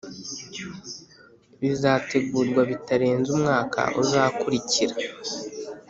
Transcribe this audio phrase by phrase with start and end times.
[1.59, 4.95] bizategurwa bitarenze umwaka uzakurikira